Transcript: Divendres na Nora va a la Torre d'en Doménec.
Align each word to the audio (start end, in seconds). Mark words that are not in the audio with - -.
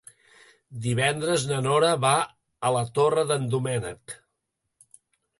Divendres 0.85 1.43
na 1.49 1.59
Nora 1.65 1.91
va 2.05 2.13
a 2.69 2.71
la 2.77 2.81
Torre 2.99 3.25
d'en 3.33 3.45
Doménec. 3.57 4.15